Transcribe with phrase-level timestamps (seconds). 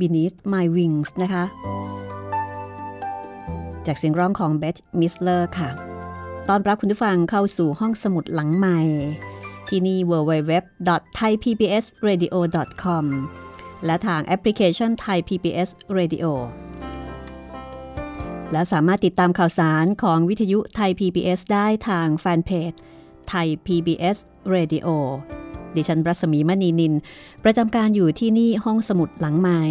[0.00, 1.44] Beneath My Wings นะคะ
[3.86, 5.70] จากเสียงร้องของเบธมิสเลอร์ค่ะ
[6.48, 8.78] ตอนรับคุณผู้ฟังเข้าสู่ห้องสมุดหลังใหม่
[9.68, 13.04] ที่นี่ www.thaipbsradio.com
[13.86, 15.68] และทางแอปพลิเคชัน Thai PBS
[15.98, 16.26] Radio
[18.52, 22.72] และสามารถติดตามข่าวสารของวิทยุไทย PBS ได้ทางแฟนเพจ
[23.28, 24.16] ไทย PBS
[24.54, 24.88] Radio
[25.44, 25.45] ด
[25.88, 26.94] ฉันรัศมีมณีนิน
[27.44, 29.62] ประจำการอยู่ที่นี่ห้องสมุดหลังใหม่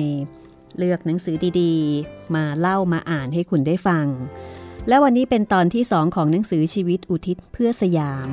[0.77, 4.05] เลือกหนังสือดีๆ มาเล่ามาอ่านให้คุณได้ฟัง
[4.87, 8.29] และวันนี้เป็นตอนที่สองของหนังสือชีวิตอุทิศเพื่อสยาม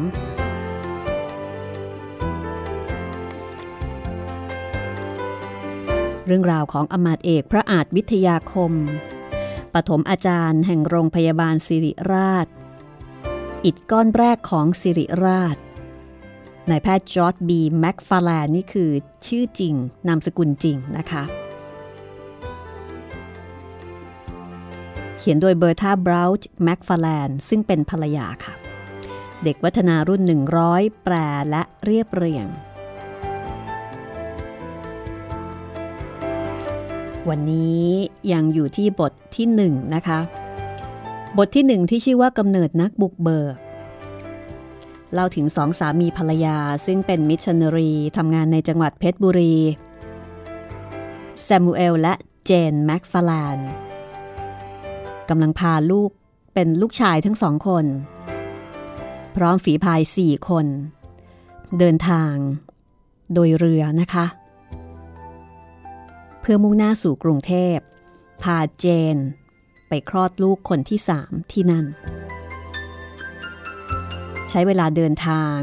[6.27, 8.73] เรื่องราวของอมาตเอกพระอาจวิทยาคม
[9.75, 12.47] ปฐมอาจารย์แห่งโรงพยาบาลสิริราช
[13.65, 15.57] อิดก้อนแรกของสิริราช
[16.71, 18.91] นายแพทย์จอร์ดบีแม็กฟาแลนนี่คือ
[19.27, 19.75] ชื่อจริง
[20.09, 21.23] นามสกุลจริงนะคะ
[25.19, 28.55] เขียนโดยเบอร์ธาบราวน์แม็กฟาแลนซึ่งเป็นภรรยาค่ะ
[29.45, 30.23] เด็กวัฒนารุ่น
[30.63, 31.15] 100 แปล
[31.51, 32.47] และเรียบเรียง
[37.29, 37.87] วันนี้
[38.33, 40.19] ยังอยู่ที่บทที่หนึ่งนะคะ
[41.39, 43.57] บทที่หนึ่งที่ชื่อว่ากำเนิดนักบุกเบิก
[45.13, 46.57] เล่าถึงสองสามีภรรยา
[46.87, 49.57] ซึ่งเป็นมิชชันนารีทำงานในจังหวัดเพชรบุรี
[51.43, 52.15] แซมูเอลและ
[52.45, 53.59] เจนแม็กฟาร์แลนด์
[55.29, 56.11] กำลังพาลูก
[56.55, 57.85] เป็นลูกชายทั้งสองคน
[59.37, 60.67] พร้อมฝีพายสี่คน
[61.79, 62.35] เดินทาง
[63.35, 64.27] โดยเรือนะคะ
[66.41, 67.77] เพื่อมุ่งหน้าสู่กรุงเทพ
[68.43, 69.17] พาเจน
[69.89, 71.87] ไปคลอดลูกคนที่สามที่นั่น
[74.55, 75.59] ใช้เวลาเดินทาง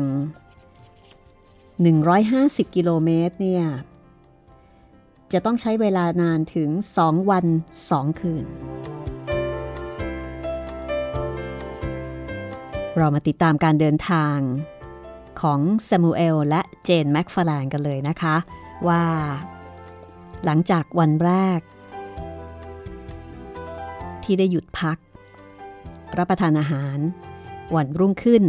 [1.96, 3.66] 150 กิโลเมตรเนี่ย
[5.34, 6.70] จะต้องใช้เวลานานถึง
[7.00, 7.46] 2 วัน
[7.84, 8.46] 2 คืน
[12.98, 14.38] เรามาติดตามการเดินทาง
[15.42, 15.60] ของ
[15.90, 18.36] ซามูเอลและเจนแม็กฟาแลนกันเลยนะคะ
[18.88, 19.04] ว่า
[20.46, 21.60] หลังจากวันแรก
[24.24, 24.98] ที่ได้หยุดพัก
[26.18, 26.98] รับประทานอาหาร
[27.76, 28.44] วันรุ่งขึ้น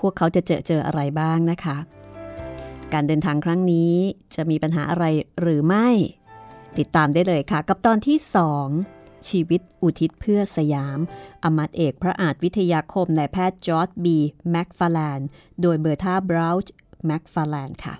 [0.00, 1.76] พวกเขาจะเจอเจออะไรบ้างนะคะ
[2.92, 3.94] การเดินทางครั้งนี้
[4.34, 5.04] จะมีปัญหาอะไร
[5.40, 5.88] หรือไม่
[6.78, 8.18] ติดตามได้เลยค่ะ กับตอนที่
[8.72, 10.98] 2 ชีวิตอุทิศเพื่อสยาม
[11.44, 14.18] อมัตเอกพระอาจวิทยาคมนายแพทย์จอร์ดบี
[14.50, 15.20] แม็กฟาแลน
[15.60, 16.72] โดยเบอร์ธาบราวช์
[17.06, 17.94] แม็กฟาแลนค่ะ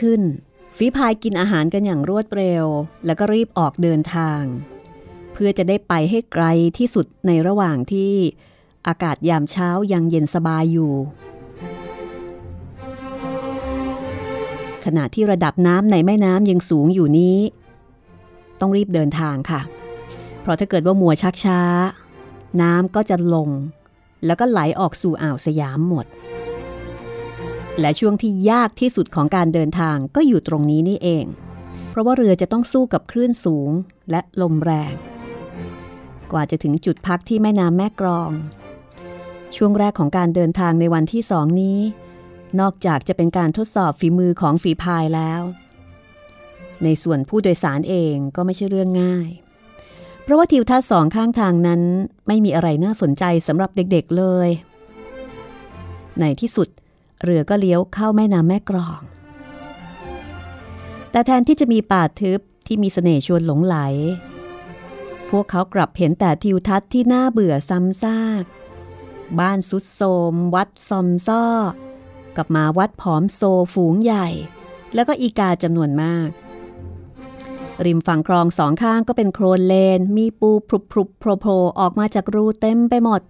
[0.00, 0.22] ขึ้น
[0.76, 2.64] ฝีพายกินอาหารกันอย่างรวดเร็ว
[3.06, 4.42] แล้วก็รีบออกเดินทาง
[5.32, 6.44] เพื่อจะได้ไปให้ไกล
[6.78, 8.12] ที่สุดในระหว่างที่
[8.86, 10.92] อากาศยามเช้ายังเย็นสบายอยู่
[14.84, 17.38] ขณะที่ระดับน้ำในแม่น้ำยังสูงอยู่นี้
[18.60, 19.60] ต้องรีบเดินทางค่ะ
[20.40, 21.60] เพราะถ้าเกิดว่ามัวชักช้า
[22.62, 23.48] น้ำก็จะลง
[24.26, 26.06] แล้วก็ไหลออกสู่อ่าวสยามหมด
[27.80, 31.24] และช่วงที่ยากที่สุดของการเดินทางก็อยู่ตรงนี้นี่เอง
[31.90, 33.70] เพราะว่าเรือจะต้องสู้กับคลื่นสูง
[34.10, 34.92] และลมแรง
[36.32, 38.30] กว่าจะถึงจุดพักที่แม่น้ำแม่กรอง
[39.56, 41.78] ช่วงแรกของการเดินทางในวันที่สองนี้
[42.60, 45.40] นอกจากจะเป็นการทดสอบฝีมือของฝีพายแล้ว
[46.84, 49.28] ในส่วนผู้โดยสารเองก็ไม่ใช่เรื่องง่าย
[50.22, 51.82] เพราะว่าทิวทัศน์สองข้างทางนั้น
[52.26, 54.48] ไม่มีอะไรน่าสนใจสำหรับเด็กๆเลย
[56.20, 56.68] ในที่สุด
[57.22, 59.00] เรือก็เลี้ยวเข้าแม่น้ำแม่กรอง
[61.10, 63.76] แต่แทนที่จะมีป่าทึบที่มีเสน่ห์ชวนหลงไหล
[65.30, 68.44] พวกเขากลับเห็นแต่ทิวทัศน์ที่น่าเบื่อซ้ำซาก
[69.38, 71.44] บ้านสุดโทมวัดซอมซ้อ
[72.36, 73.40] กับมาวัดผอมโซ
[73.74, 74.28] ฝูงใหญ่
[74.94, 76.28] แล้วก็อีกาจำนวนมาก
[77.84, 83.20] ริมฝั่งคลองสองข้างก็เป็นโครนเลน มีปูพรุบพรุบโผล่ออกมาจากรูเต็มไปหมด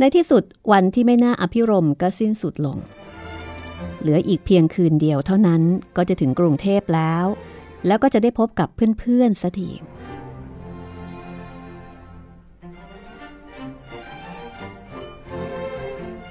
[0.00, 2.78] ในที่สุดวันที่ไม่น่าอภิรมก็สิ้นสุดลง
[4.00, 5.62] เหลืออีกเพียงคืนเดียวเท่านั้น
[5.96, 7.24] ก็จะถึงกรุงเทพแล้ว
[7.86, 9.70] แล้วก็จะได้พบกับเพื่อนๆสักที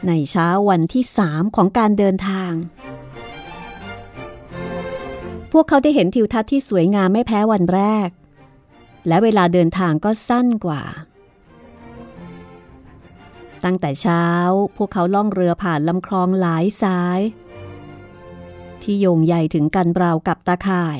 [0.07, 2.51] ในเช้าวันที่สามของการเดินทาง
[5.51, 8.09] พวกเขาได้เห็นทิวทัศน์ที่สวยงามไม่แพ้วันแรก
[9.07, 10.81] และเวลาเดินทางก็สั้นกว่า
[13.67, 14.25] ตั้งแต่เช้า
[14.77, 17.19] พวกเขาล่องเรือผ่านลำคลองหลายสาย
[18.81, 20.99] ที่โยงใหญ่ถึงกันราวกับตาข่าย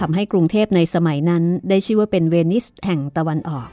[0.00, 3.68] ทำให้กรุงเทพในสมัยนั้นได้ชื่อว่าเป็นเวนิสแห่งตะวันออก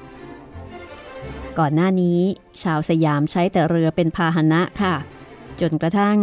[1.59, 2.19] ก่อนหน้านี้
[2.63, 4.95] ชาวสยามใช้แต่เรือเป็นพาหนะค่ะ
[5.61, 6.17] จนกระทั่ง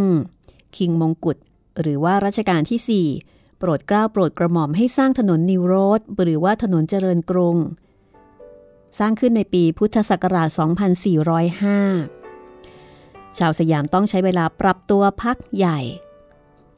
[0.77, 1.37] คิงมงกุฎ
[1.81, 7.57] หรือว่ารัชกาลที่ 4 โปรดเกล้าโปรดกระหม่อมให้สร้างถนนนิวโรดหรือว่าถนนเจริญกรุง
[8.99, 10.49] สร้างขึ้นในปีพุทธศักราช
[12.53, 15.81] 2405 ชาวสยามต้องใช้เวลาปรับตัวพักใหญ่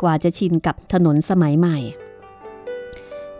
[0.02, 1.78] กว่าจะชินกับถนนสมัยใหม่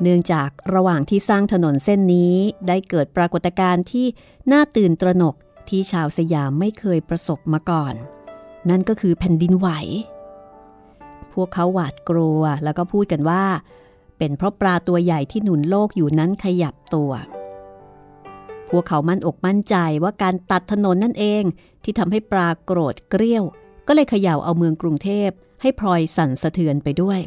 [0.02, 2.35] เนื่องจากระหว่างที่สร้างถนนเส้นนี้
[2.69, 4.07] ได้เกิดปรากฏการณ์ที่
[4.52, 5.35] น่าตื่นตระหนก
[5.69, 7.95] ที่ชาวสยามไม่เคยประสบมาก่อน
[8.71, 9.69] นั่นก็คือแผ่นดินไหว
[11.33, 13.45] พวกเขาหวาดกลัวแล้วก็พูดกันว่า
[14.19, 17.11] เป็นเพราะปลาตัวใหญ่ที่หนุนโลกอยู่นั้นขยับตัว
[18.75, 21.43] พวกเขามั่นอกมั่นใจว่าการตัดถนนนั่นเอง
[21.85, 23.45] ที่ทำให้ปลาโกรธเกรี้ยว
[23.88, 25.28] ก็เลยเขย่าเอาเมืองกรุงเทพ
[25.62, 27.21] ให้พลอยสั่นสะเทือนไปด้วย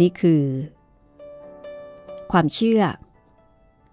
[0.00, 0.42] นี่คือ
[2.32, 2.80] ความเชื่อ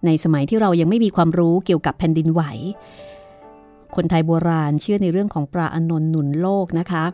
[0.06, 2.42] ในสมัยที่เรายังไม่มีความรู้เกี่ยวกับแผ่นดินไหว
[3.96, 7.04] คนไทยโบราณเชื่อในเรื่องของปลาอนนท์หนุนโลกนะคะ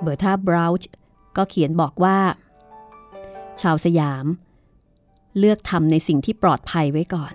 [0.00, 0.88] เบอร์ธาบราวช์
[1.36, 2.18] ก็เขียนบอกว่า
[3.60, 4.26] ชาวสยาม
[5.38, 7.34] เลือกทำในสิ่งที่ปลอดภัยไว้ก่อน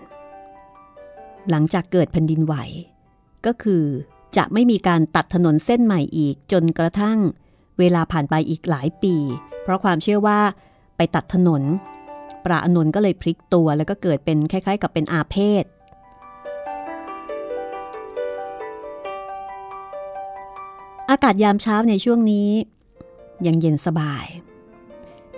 [1.50, 2.56] หลังจากเกิดแผ่นดินไหว
[3.46, 3.86] ก็คือ
[4.38, 7.18] จะไม่มีการตัดถนนเส้นใหม่อีกจนกระทั่ง
[7.80, 9.16] เวลาผ่านไปอีกหลายปี
[9.62, 10.40] เพราะความเชื่อว่า
[10.98, 11.64] ไปตัดถนน
[12.46, 15.64] ปราอนนท์ก็เลยพลิกตัวแล้วก็เกิดเป็นคล้าย ๆ กับเป็นอาเพศ
[21.10, 22.50] อากาศยามเช้าในช่วงนี้
[23.46, 24.26] ยังเย็นสบาย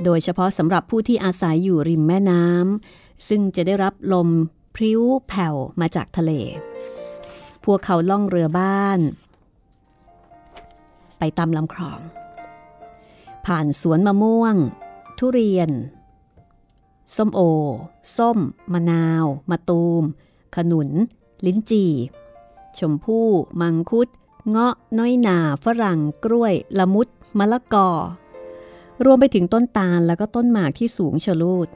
[0.03, 4.29] โดยเฉพาะสำหรับผู้ที่อาศัยอยู่ริมแม่น้ำซึ่งจะได้รับลม
[4.75, 6.31] พริ้วแผ่วมาจากทะเล
[7.65, 8.99] พวกเขาล่องเรือบ้าน
[11.19, 11.99] ไปตามลำคลอง
[13.45, 14.55] ผ่านสวนมะม่วง
[15.17, 15.69] ทุเรียน
[17.15, 17.39] ส้มโอ
[18.17, 18.39] ส้ม
[18.73, 20.03] มะนาว มะตูม
[20.55, 20.89] ขนุน
[21.45, 21.91] ลิ้นจี่
[22.79, 23.27] ชมพู่
[23.61, 24.07] มังคุด
[24.49, 27.89] เงาะ น้อยหนาฝรั่ง กล้วย ละมุด มะละกอ
[29.05, 31.67] รวมไปถึงต้นตาลแล้วก็ต้นหมากที่สูงชะลูด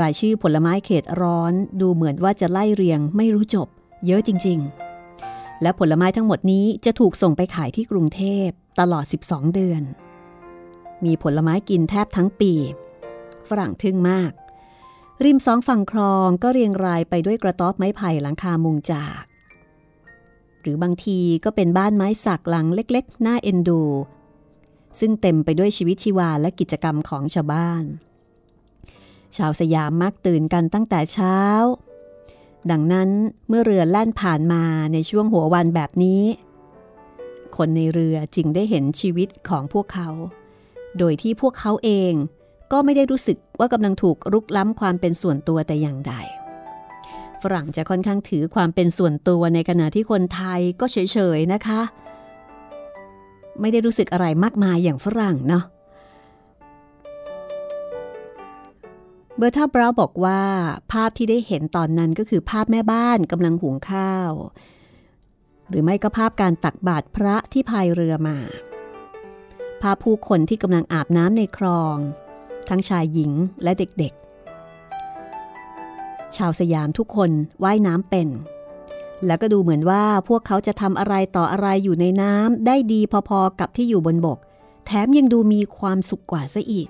[0.00, 3.68] รายชื่อผลไม้เขตร้อนดูเหมือนว่าจะไล่เรียงไม่รู้จบ
[4.06, 4.58] เยอะจริง
[5.10, 8.48] ๆ และผลไม้ทั้งหมดนี้จะถูกส่งไปขายที่กรุงเทพ
[8.80, 9.82] ตลอด 12 เดือน
[11.04, 12.52] มีผลไม้กินแทบทั้งปี
[13.48, 14.32] ฝรั่งทึ่งมาก
[15.24, 19.22] ริมสองฝั่งคลองก็เรียงรายไปด้วยกระต๊อบไม้ไผ่หลังคามุงจาก
[20.64, 23.82] หรือบางทีก็เป็นบ้านไม้สักหลังเล็กๆ หน่าเอ็นดู
[25.00, 27.84] ซึ่งเต็มไปด้วยชีวิตชีวาและกิจกรรมของชาวบ้าน
[29.36, 31.38] ชาวสยามมักตื่นกันตั้งแต่เช้า
[32.70, 33.08] ดังนั้น
[33.48, 36.22] เมื่อเรือแล่นผ่านมาในช่วงหัววันแบบนี้
[37.56, 40.08] คนในเรือจึงได้เห็นชีวิตของพวกเขา
[40.98, 42.12] โดยที่พวกเขาเอง
[42.72, 46.14] ก็ไม่ได้รู้สึกว่ากำลังถูกรุกล้ำความเป็นส่วนตัวแต่อย่างใด
[47.44, 51.80] ฝรั่งจะค่อนข้างถือความเป็นส่วนตัวในขณะที่คนไทยก็เฉยๆนะคะ
[53.60, 55.64] ไม่ได้รู้สึกอะไรมากมายอย่างฝรั่งเนาะ
[59.36, 60.42] เบอร์ธาบราบอกว่า
[60.92, 64.32] ภาพที่ได้เห็นตอนนั้นก็คือภาพแม่บ้านกำลังหุงข้าว
[65.68, 68.36] หรือไม่ก็ภาพการตักบาตรพระที่พายเรือมา
[69.82, 71.96] ภาพผู้คนที่กำลังอาบน้ำในคลอง
[72.68, 73.32] ทั้งชายหญิง
[73.62, 74.23] และเด็กๆ
[76.36, 77.30] ชาวสยามทุกคน
[77.64, 78.28] ว่ายน้ำเป็น
[79.26, 84.38] แล้วก็ดูเหมือนว่าพวกเขาจะทำอะไรต่ออะไรอยู่ในน้ำได้ดีพอๆกับที่อยู่บนบก
[84.86, 86.88] แถมยังดูมีความสุขกว่าซะอีก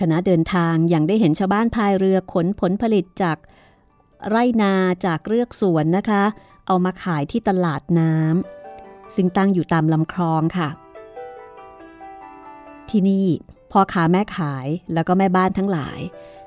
[0.00, 3.38] คณะเดินทางยังได้เห็นชาวบ้านพายเรือขนผลผลิตจาก
[4.28, 4.74] ไร่นา
[5.06, 6.22] จากเรือกสวนนะคะ
[6.66, 10.68] เอามาขายที่ตลาดน้ำซึ่งตั้งอยู่ตามลำคลองค่ะ
[12.90, 13.28] ที่นี่
[13.72, 16.00] พ่อค้าแม่ขายแล้วก็แม่บ้านทั้งหลาย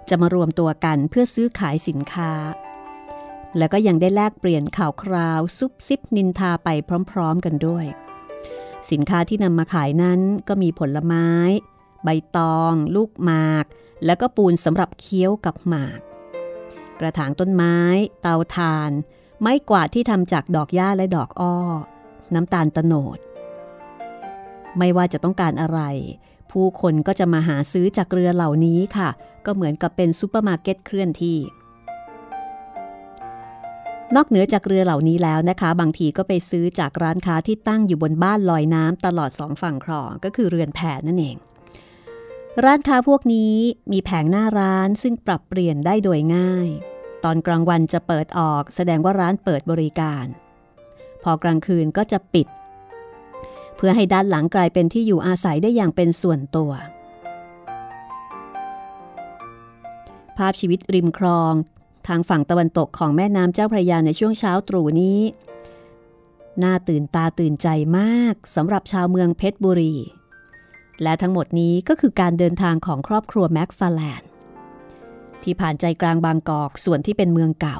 [0.09, 2.33] จะมารวมตัวกันเพื่อซื้อขายสินค้า
[3.57, 6.69] แล้วก็ยังได้แลกเปลี่ยนข่าวคราวซุบซิบนินทาไป
[7.11, 7.85] พร้อมๆกันด้วย
[8.91, 11.27] สินค้าที่นำมาขายนั้นก็มีผลไม้
[12.03, 13.65] ใบตอง ลูกหมาก
[14.05, 15.99] แล้วก็ปูนสำหรับเคี้ยวกับหมาก
[16.99, 17.77] กระถางต้นไม้
[18.21, 18.91] เตาถ่าน
[19.41, 21.55] ไม้กวาดที่ทำจากดอกหญ้าและดอกอ้อ
[22.33, 23.17] น้ำตาลตะโนด
[24.77, 25.79] ไม่ว่าจะต้องการอะไร
[26.51, 29.10] ผู้คนก็จะมาหาซื้อจากเรือเหล่านี้ค่ะ
[29.46, 31.39] ก็เหมือนกับเป็นซูเปอร์มาร์เก็ตเคลื่อนที่
[34.15, 41.38] นอกเหนือจากเรือเหล่านี้แล้วนะคะ บางทีก็ไปซื้อจากร้านค้าที่ตั้งอยู่บนบ้านลอยน้ำตลอดสองฝั่งคลองก็คือเรือนแพนั่นเอง
[42.65, 43.56] ร้านค้าพวกนี้
[43.91, 46.68] มีแผงหน้าร้านซึ่งปรับเปลี่ยนได้โดยง่าย
[47.24, 50.25] ตอนกลางวันจะเปิดออก แสดงว่าร้านเปิดบริการ
[51.24, 52.48] พอกลางคืนก็จะปิด
[53.81, 56.71] เพื่อให้ด้านหลังกลายเป็นที่อยู่อาศัยได้อย่างเป็นส่วนตัว
[60.38, 61.53] ภาพชีวิตริมคลอง
[62.07, 65.19] ทางฝั่งตะวันตกของแม่น้ำเจ้าพระยาในช่วงเช้าตรู่นี้
[66.63, 67.67] น่าตื่นตาตื่นใจ
[67.98, 69.95] มากสำหรับชาวเมืองเพชรบุรี
[71.03, 74.21] และทั้งหมดนี้ก็คือการเดินทางของครอบครัวแม็กฟาแลน
[75.43, 77.79] ที่ผ่านใจกลางบางกอกส่วนที่เป็นเมืองเก่า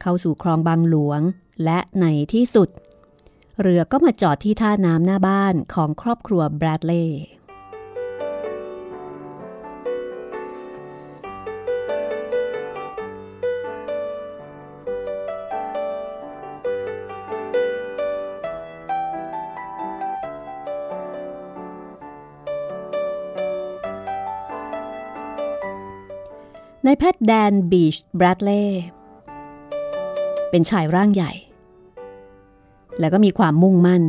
[0.00, 1.20] เข้าสู่คลองบางหลวง
[1.64, 2.68] และในที่สุด
[3.60, 7.24] เรือก็มาจอดที่ท่าน้ำหน้าบ้านของครอบครัวแบรดเลย์
[26.84, 28.64] นายแพทย์แดนบีชแบรดเล่
[30.50, 31.32] เป็นชายร่างใหญ่
[33.00, 34.02] แล้วก็มีความมุ่งมั่น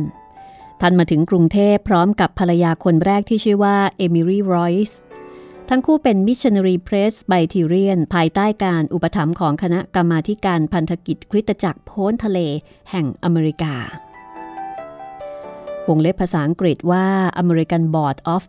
[0.80, 5.00] ท่านมาถึงกรุงเทพพร้อมกับภรรยาคนแรกที่ชื่อว่าเอมิลี่รอยส์
[5.68, 12.38] ทั้งคู่เป็นมิชชันนารีเพรสไบทีเรียน ภายใต้การอุปถัมภ์ของคณะกรรมการพันธกิจคริสตจักรโพ้นทะเล
[12.90, 13.74] แห่งอเมริกา
[15.88, 17.06] วงเล็บภาษาอังกฤษว่า
[17.42, 18.42] American Board of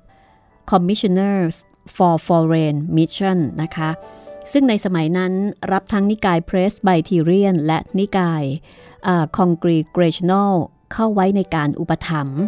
[0.72, 1.56] Commissioners
[1.96, 3.89] for Foreign Missions นะคะ
[4.51, 5.34] ซึ่งในสมัยนั้น
[5.72, 8.44] รับทั้งนิกายเพรสไบทีเรียนและนิกาย
[9.38, 10.54] Congregational
[10.94, 12.40] เข้าไว้ในการอุปถัมภ์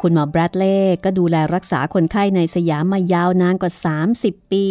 [0.00, 3.72] คุณหมอแบรดเล่ก็ดูแลรักษาคนไข้ในสยามมายาวนานกว่า
[4.12, 4.64] 30 ปี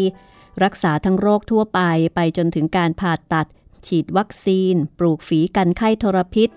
[0.63, 1.79] รักษาทั้งโรคทั่วไป
[2.15, 3.47] ไปจนถึงการผ่าตัด
[3.87, 6.49] ฉีดวัคซีน ปลูกฝีกันไข้ทรพิษ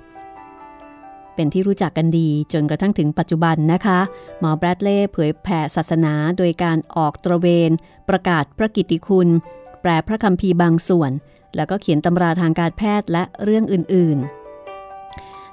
[1.34, 4.00] เป็นที่รู้จักกันดีจนกระทั่งถึงปัจจุบันนะคะ
[4.40, 7.70] หมอแบรดเล่เผยแผ่ศาสนาโดยการออกตระเวน
[8.08, 9.28] ประกาศพระกิตติคุณ
[9.80, 11.10] แปลพระคัมภีร์บางส่วน
[11.56, 14.41] แล้วก็เขียนตำราทางการแพทย์และเรื่องอื่นๆ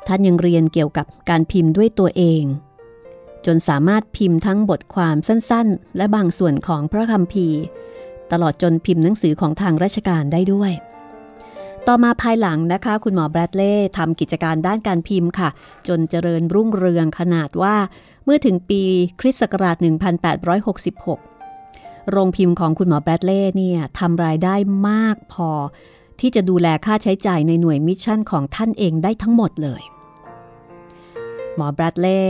[0.10, 2.44] ท่านยังเรียนเกี่ยวกับการพิมพ์ด้วยตัวเอง
[3.46, 7.60] จนสามารถพิมพ์ทั้งบทความสั้นๆ และบางส่วนของพระคัมภีร์
[8.32, 10.72] ตลอดจนพิมพ์หนังสือของทางราชการได้ด้วย
[11.88, 15.50] ต่อมาภายหลังนะคะ คุณหมอแบรดเล่ทำกิจการด้านการพิมพ์ค่ะ
[15.88, 17.76] จนเจริญรุ่งเรืองขนาดว่า
[18.26, 18.82] เมื่อถึงปี
[19.20, 19.78] คริสต์ศักราช
[21.34, 24.56] 1866 โรงพิมพ์ของคุณหมอแบรดเล่เนี่ยทำรายได้
[24.90, 25.50] มากพอ
[26.20, 29.82] ที่จะดูแลค่าใช้จ่ายในหน่วยมิชชั่นของท่านเองได้ทั้งหมดเลย
[31.56, 32.26] หมอบรดเล่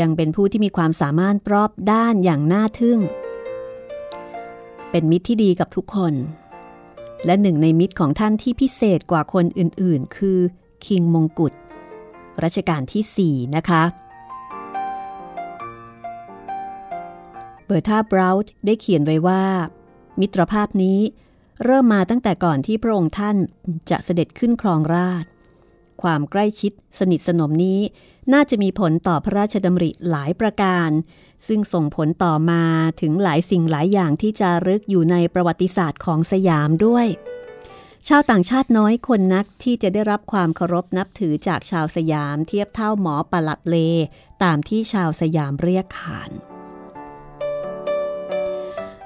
[0.00, 2.98] ยังเป็นผู้ที่มีความสามารถรอบด้านอย่างน่าทึ่ง
[4.90, 6.14] เป็นมิตรที่ดีกับทุกคน
[7.24, 10.38] และหนึ่งในมิตรของท่านที่พิเศษกว่าคนอื่นๆ คือ
[10.84, 11.52] คิงมงกุฎ
[12.42, 13.82] รัชกาลที่ 4 นะคะ
[17.64, 19.44] เบอร์ธาบราวด์ได้เขียนไว้ว่า
[20.20, 20.98] มิตรภาพนี้
[21.64, 23.36] เริ่มมาตั้งแต่ก่อนที่พระองค์ท่าน
[23.90, 25.24] จะเสด็จขึ้นครองราช
[26.02, 27.80] ความใกล้ชิดสนิทสนมนี้
[28.32, 30.90] น่าจะมีผลต่อพระราชดำริหลายประการ
[31.46, 32.62] ซึ่งส่งผลต่อมา
[33.00, 37.06] ถึงหลายสิ่งหลายอย่างที่จะรึกอยู่ในประวัติศาสตร์ของสยามด้วย
[38.08, 43.76] ชาวต่างชาติน้อยคนนักที่จะได้รับความเคารพนับถือจากชาวสยามเทียบเท่าหมอปลัดเล
[44.42, 46.30] ตามที่ชาวสยามเรียกขาน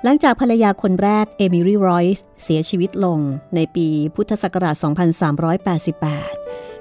[0.02, 3.18] หลังจากภรรยาคนแรกเอมิลี่รอยส์เสียชีวิตลง
[3.54, 4.86] ในปีพุทธศักราช 2388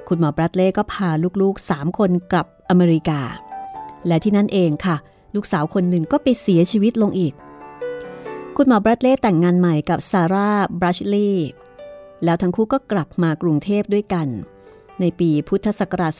[0.08, 1.10] คุณหมอบรัดเล่ก็พา
[1.42, 3.22] ลูกๆ 3 คนกลับอเมริกา
[4.08, 4.96] และที่นั่นเองค่ะ
[5.36, 7.34] ลูกสาวคนหนึ่งก็ไปเสียชีวิตลงอีก
[8.58, 11.48] คุณหมอบรัดเล่แต่งงานใหม่กับซาร่าบรัชลีย์
[12.24, 14.28] แล้วทั้งคู่ก็กลับมากรุงเทพด้วยกัน
[15.00, 16.14] ในปีพุทธศักราช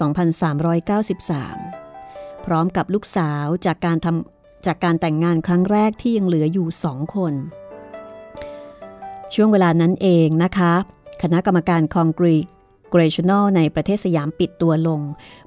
[1.60, 7.34] 2393 พร้อมกับลูกสาวจากการทำจากการแต่งงานครั้งแรกที่ยังเหลืออยู่สองคน
[9.34, 10.74] ช่วงเวลานั้นเองนะคะ
[11.22, 15.02] คณะกรรมการ Congregational ในประเทศสยามปิดตัวลง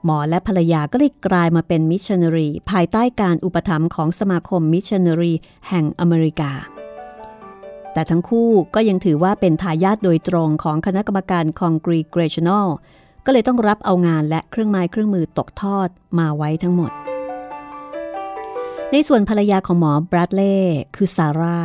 [0.05, 5.33] หมอและภรรยาก็เลยกลายมาเป็นมิชชันนารี ภายใต้การอุปถัมภ์ของสมาคมมิชชันนารี
[5.69, 6.53] แห่งอเมริกา
[7.93, 12.69] แต่ทั้งคู่ก็ยังถือว่าเป็นทายาทโดยตรงของคณะกรรมการ Congregational
[13.25, 16.93] ก็เลยต้องรับเอางานและเครื่องไม้เครื่องมือตกทอดมาไว้ทั้งหมด
[18.93, 20.57] ในส่วนภรรยาของหมอแบรดเล่
[20.97, 21.61] คือซาร่า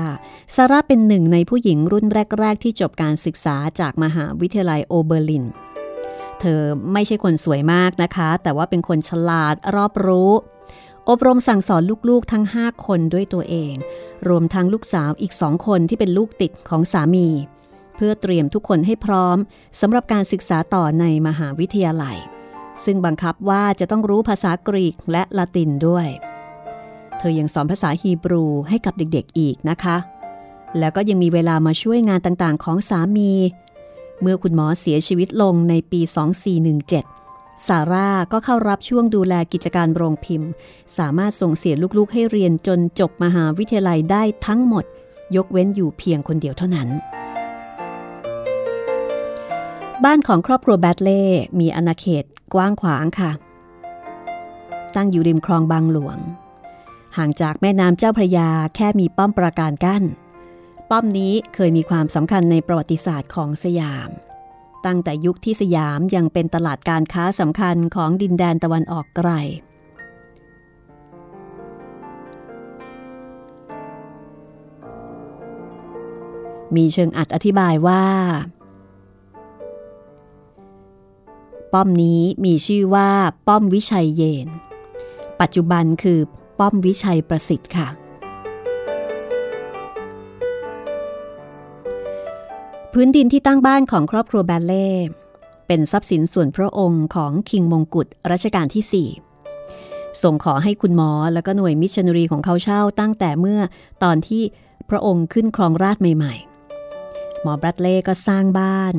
[0.56, 2.06] ซาร่าเป็นหนึ่งในผู้หญิงรุ่น
[2.40, 5.46] แรก ๆ ที่จบการศึกษาจากมหาวิทยาลัยโอเบอร์ลิน
[6.42, 6.62] เธอ
[6.94, 10.32] ไม่ใช่คนสวยมากนะคะ แต่ว่าเป็นคนฉลาดรอบรู้
[11.10, 13.74] อบรมสั่งสอนลูกๆทั้ง 5 คนด้วยตัวเอง
[14.28, 17.28] รวมทั้งลูกสาวอีกสองคนที่เป็นลูกติดของสามี
[17.96, 19.38] เพื่อเตรียมทุกคนให้พร้อม
[19.80, 22.18] สำหรับการศึกษาต่อในมหาวิทยาลัย
[22.86, 26.08] ซึ่งบังคับว่าจะต้องรู้ภาษากรีกและละตินด้วย
[27.18, 29.98] เธอยังสอนภาษาฮีบรูให้กับเด็กๆอีกนะคะ
[30.80, 33.32] แล้วก็ยังมีเวลามาช่วยงานต่างๆ ของสามี
[34.22, 36.02] เมื่อคุณหมอเสียชีวิตลงในปี
[36.84, 40.50] 2417 ซาร่าก็เข้ารับช่วงดูแลกิจการโรงพิมพ์
[40.98, 44.86] สามารถส่งเสียลูกๆให้เรียนจนจบมหาวิทยาลัยได้ทั้งหมด
[45.36, 46.90] ยกเว้นอยู่เพียงคนเดียวเท่านั้น
[50.04, 51.24] บ้านของครอบครัวแบดเล่
[51.60, 53.32] มีอาณาเขตกว้างขวางค่ะ
[54.96, 56.18] ตั้งอยู่ริมคลองบางหลวง
[57.18, 60.04] ห่างจากแม่น้ำเจ้าพระยาแค่มีป้อมปราการกั้น
[60.96, 64.10] ป้อมนี้เคยมีความสำคัญในประวัติศาสตร์ของสยาม
[64.86, 69.30] ตั้งแต่ยุคที่สยามยังเป็นตลาดการค้าสำคัญของดินแดนตะวันออกไกล
[76.76, 78.06] มีเชิงอัดอธิบายว่า
[81.74, 83.10] ป้อมนี้มีชื่อว่า
[83.48, 84.48] ป้อมวิชัยเยน
[85.42, 86.20] ปัจจุบันคือ
[86.60, 88.01] ป้อมวิชัยประสิทธิ์ค่ะ
[92.96, 94.90] พื้นดินที่ตั้งบ้านของครอบครัวแบลเล่
[95.68, 99.08] เป็นทรัพย์สินส่วนพระองค์ของคิงมงกุฎรัชกาลที่
[99.60, 103.62] 4 ส่งขอให้คุณหมอและก็หน่วยมิชชันนารีของเขาเช่าตั้งแต่เมื่อ
[104.04, 104.44] ตอนที่
[104.90, 106.36] พระองค์ขึ้นครองราชใหม่
[106.90, 108.96] ๆ หมอแบรดเล่ก็สร้างบ้าน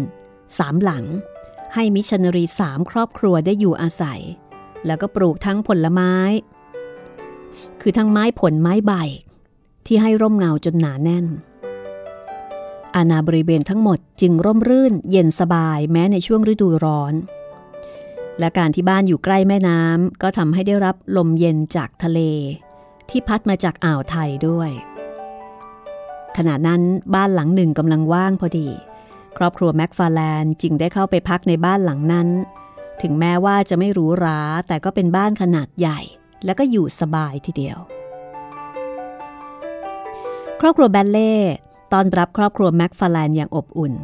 [0.58, 1.04] สามหลัง
[1.74, 4.20] ให้มิชชันนารีสามครอบครัวได้อยู่อาศัย
[4.86, 6.14] แล้วก็ปลูกทั้งผลไม้
[7.80, 8.92] คือทั้งไม้ผลไม้ใบ
[9.86, 11.26] ที่ให้ร่มเงาจนหนาแน่น
[12.96, 17.14] อาณาบริเวณทั้งหมดจึงร่มรื่นเย็นสบายแม้ในช่วงฤดูร้อน
[18.38, 22.20] และการที่บ้านอยู่ใกล้แม่น้ำก็ทำให้ได้รับลมเย็นจากทะเล
[23.08, 24.70] ที่พัดมาจากอ่าวไทยด้วย
[26.36, 26.82] ขณะนั้น
[27.14, 28.68] บ้านหลังหนึ่งกำลังว่างพอดี
[29.38, 32.28] ครอบครัวแม็กฟาแลนจึงได้เข้าไปพักในบ้านหลังนั้น
[33.02, 36.00] ถึงแม้ว่าจะไม่หรูหราแต่ก็เป็นบ้านขนาดใหญ่
[36.44, 37.78] และก็อยู่สบายทีเดียว
[40.60, 41.34] ครอบครัวแบลเล่
[41.92, 43.94] ตอนรับครอบครัวแม็กฟาแลนอย่างอบอุ่น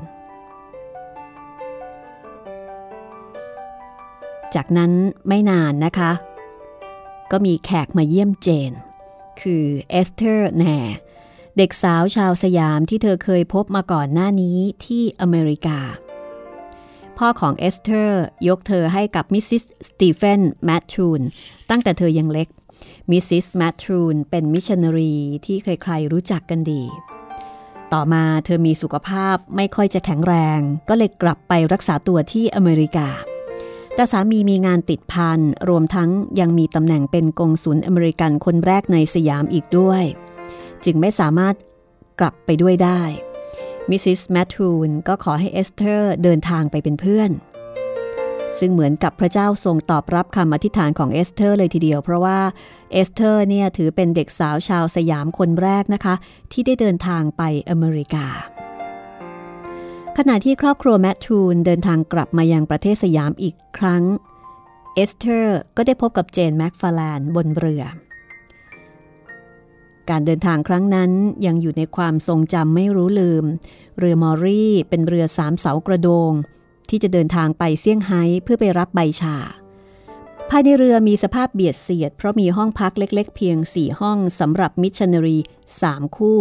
[4.54, 4.92] จากนั้น
[5.28, 6.12] ไม่นานนะคะ
[7.30, 8.72] ก็มีแขกมาเยี่ยมเจน
[9.40, 10.64] คือเอสเธอร์แน
[11.56, 15.78] เด็กสาวชาวสยามที่เธอเคยพบมาก่อนหน้านี้ที่อเมริกา
[17.18, 19.64] พ่อของเอสเธอร์ยกเธอให้กับ Mrs.
[19.88, 21.20] สตีเฟนแมททูน
[21.70, 22.48] ตั้งแต่เธอยังเล็ก
[23.10, 23.46] Mrs.
[23.56, 25.14] แมททูนเป็นมิชชันนารี
[25.46, 26.84] ที่ใครๆรู้จักกันดี
[27.94, 33.08] ต่อมาเธอมีสุขภาพไม่ค่อยจะแข็งแรง ก็เลยกลับไปรักษาตัวที่อเมริกา
[33.94, 40.04] แต่สามีมีงานติดพันรวมทั้งยังมีตำแหน่งเป็นกงสุลอเมริกันคนแรกในสยามอีกด้วย
[40.84, 41.54] จึงไม่สามารถ
[42.20, 43.00] กลับไปด้วยได้
[43.90, 44.20] Mrs.
[44.32, 47.30] แมททูนก็ขอให้เอสเธอร์เดินทางไปเป็นเพื่อน
[48.58, 52.38] ซึ่งเหมือนกับพระเจ้าทรงตอบรับคำอธิษฐานของเอสเธอร์เลยทีเดียว เพราะว่า
[52.92, 56.14] เอสเธอร์เนี่ยถือเป็นเด็กสาวชาวสยามคนแรกนะคะ
[56.52, 58.26] ที่ได้เดินทางไปอเมริกา
[60.18, 64.02] ขณะที่ครอบครัวแมททูนเดินทางกลับมายังประเทศสยามอีกครั้ง
[64.94, 67.84] เอสเธอร์ก็ได้พบกับเจนแม็กฟาแลนบนเรือ
[70.10, 71.10] การเดินทางครั้งนั้น
[71.46, 73.44] ยังอยู่ในความทรงจำไม่รู้ลืม
[73.98, 76.32] เรือมอรี่เป็นเรือสามเสากระโดง
[76.90, 79.36] ที่จะเดินทางไปเซี่ยงไฮ้เพื่อไปรับใบชา
[80.50, 85.38] ภายในเรือมีสภาพเบียดเสียด เพราะมีห้องพักเล็กๆ เพียง 4 ห้องสำหรับมิชชันนารี
[85.76, 86.38] 3 คู่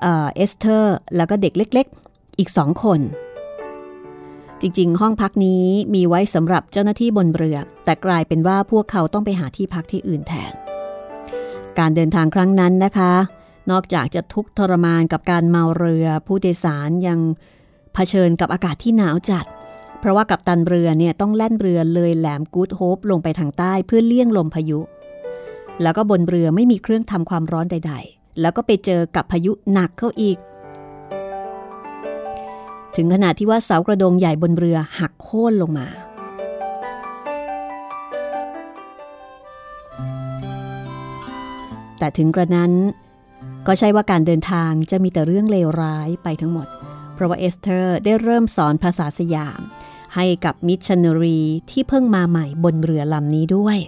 [0.00, 3.00] เอสเธอร์ แล้วก็เด็กเล็กๆ อีกสองคน
[4.60, 10.52] จริงๆ ห้องพักนี้มีไว้สำหรับเจ้าหน้าที่บนเรือ แต่กลายเป็นว่าพวกเขาต้องไปหาที่พักที่อื่นแทน
[11.78, 13.12] การเดินทางครั้งนั้นนะคะ
[13.70, 17.18] นอกจากจะทุกข์ทรมานกับการเมาเรือ ผู้โดยสารยัง
[17.94, 19.46] เผชิญกับอากาศที่หนาวจัด
[20.00, 24.80] เพราะว่ากับตันเรือเนี่ยต้องแล่นเรือเลยแหลมกูดโฮปลงไปทางใต้เพื่อเลี่ยงลมพายุ
[25.82, 30.38] แล้วก็บนเรือไม่มีเครื่องทำความร้อนใด ๆ แล้วก็ไปเจอกับพายุหนักเข้าอีก
[32.96, 35.88] ถึงขนาดที่ว่าเสากระโดงใหญ่บนเรือหักโค่นลงมา
[41.98, 42.72] แต่ถึงกระนั้น
[43.66, 46.68] ก็ใช่ว่าการเดินทางจะมีแต่เรื่องเลวร้ายไปทั้งหมด
[47.22, 49.60] ราะว่าเอสเธอร์ได้เริ่มสอนภาษาสยาม
[50.14, 53.78] ให้กับมิชชันนารีที่เพิ่งมาใหม่บนเรือลำนี้ด้วย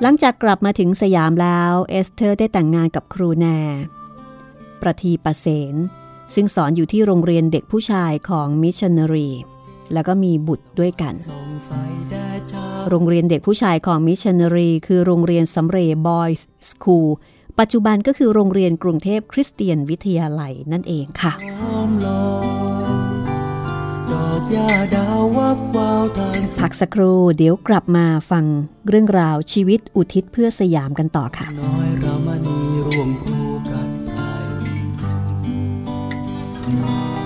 [0.00, 3.46] หลังจากกลับมาถึงสยามแล้วเอสเธอร์ได้แต่งงานกับครูแน
[4.80, 5.74] ประทีปะเสน
[6.34, 9.28] ซึ่งสอนอยู่ที่โรงเรียนเด็กผู้ชายของมิชชันนารี
[9.92, 11.14] แล้วก็มีบุตรด้วยกัน
[12.88, 17.08] โรงเรียนเด็กผู้ชายของมิชชันนารีคือโรงเรียนสำเหร่ Boys School
[17.60, 21.32] ปัจจุบันก็คือโรงเรียนกรุงเทพคริสเตียนวิทยาลัยนั่นเองค่ะ
[26.60, 28.44] พักสักครู่เดี๋ยวกลับมาฟัง
[28.88, 35.22] เรื่องราวชีวิตอุทิศเพื่อสยามกันต่อค่ะน้อยรามณีร่วงพรูพรัดพายลมเย็น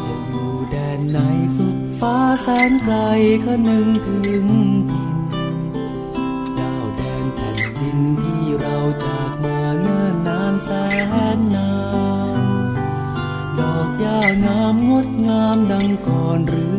[0.07, 1.19] จะอยู่แดนไหน
[1.57, 2.97] สุดฟ้าแสนไกล
[3.45, 4.47] ก็นึงถึง
[4.91, 5.19] ดิน
[6.59, 10.71] ดาวแดนแผ่นดินที่เราจากมาเนิ่นานแส
[11.37, 11.73] นนา
[12.43, 12.45] น
[13.59, 16.72] ดอกหญ้างามงดงามดังก่อนหรือ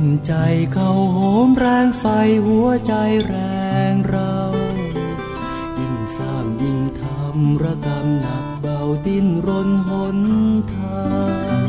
[0.00, 0.32] มใจ
[0.72, 2.04] เข้าโหมแรงไฟ
[2.46, 2.94] หัวใจ
[3.26, 3.34] แร
[3.92, 4.36] งเรา
[5.78, 10.18] ยิ่งสร้างยิ่งทำระกำหนักเบาดิ้นรนหน
[10.74, 11.06] ทา
[11.64, 11.68] ง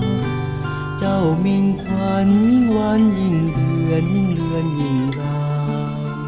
[0.99, 5.49] เจ้ามิ่งควันยิ่งวันยิ่งเดือนยิ่งเลือนยิ่งรา
[6.15, 6.19] ง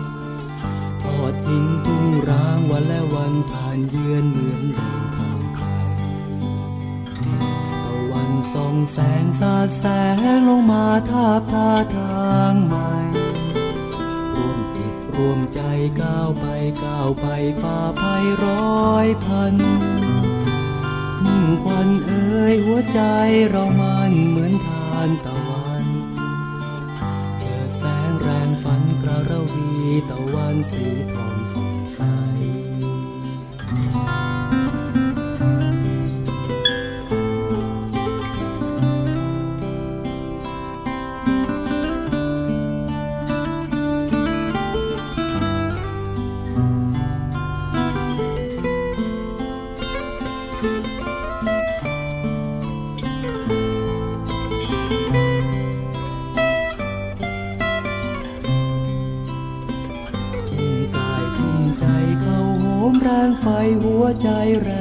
[1.03, 5.65] ทอดทิ้งทุ่งร้างวันและวันผ่านเยือนเหมือนเดินทางไกล
[7.85, 9.85] ตะวันส่องแสงสาดแส
[10.37, 12.91] งลงมาทาบ ท่าทางใหม่
[14.35, 15.61] ร่วมจิตร่วมใจ
[16.01, 16.45] ก้าวไป
[16.83, 17.25] ก้าวไป
[17.61, 19.55] ฝ่าภัยร้อยพัน
[21.25, 23.01] นิ่งควันเอ่ยหัวใจ
[23.49, 25.85] เรามันเหมือนทานตะวัน
[27.39, 29.71] เจิดแสงแรงฝันกระระวี
[30.09, 31.99] ตะวันสีทองสองใส
[63.83, 64.29] หัวใจ
[64.63, 64.80] แร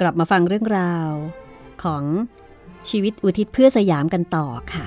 [0.00, 1.10] กลับมาฟังเรื่องราว
[1.82, 2.04] ของ
[2.90, 4.86] ชีวิตอุทิศเพื่อสยามกันต่อค่ะ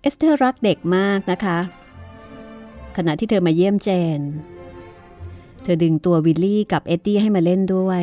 [0.00, 1.58] เอสเธอร์รักเด็กมากนะคะ
[2.96, 4.20] ขณะที่เธอมาเยี่ยมเจน
[5.62, 8.02] เธอดึงตัววิลลี่กับเอ็ดดี้ให้มาเล่นด้วย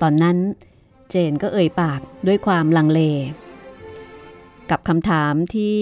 [0.00, 0.36] ตอนนั้น
[1.10, 3.00] เจนก็เอ่ยปากด้วยความลังเล
[4.70, 5.80] กับคำถามที่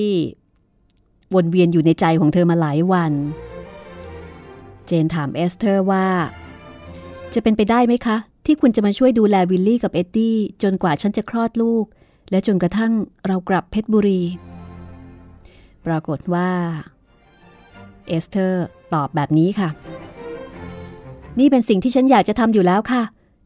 [1.35, 3.12] วนเวียนอยู่ในใจของเธอมาหลายวัน
[4.87, 6.07] เจนถามเอสเธอร์ว่า
[7.35, 11.85] จะเป็นไปได้ไหมคะ ที่คุณจะมาช่วยดูแลวิลลี่กับเอ็ดดี้จนกว่าฉันจะคลอดลูก
[12.31, 12.93] และจนกระทั่ง
[13.27, 14.23] เรากลับเพชรบุรี
[15.87, 16.51] ปรากฏว่า
[18.09, 19.69] เอสเธอร์ตอบแบบนี้ค่ะ
[21.38, 23.03] นี่เป็นสิ่งที่ฉันอยากจะทำอยู่แล้วค่ะ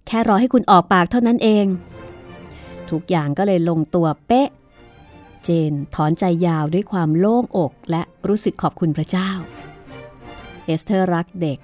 [0.06, 1.66] แค่รอให้คุณออกปากเท่านั้นเอง
[2.90, 4.48] ทุกอย่างก็เลยลงตัวเป๊ะ
[5.44, 9.30] เจนถอนใจยาวด้วยความโล่งอกและรู้สึกขอบคุณพระเจ้า
[10.64, 11.58] เอสเธอร์รักเด็ก